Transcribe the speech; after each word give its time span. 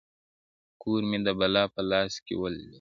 کور 0.81 1.01
مي 1.09 1.17
د 1.25 1.27
بلا 1.39 1.63
په 1.73 1.81
لاس 1.89 2.13
کي 2.25 2.33
وليدی~ 2.41 2.67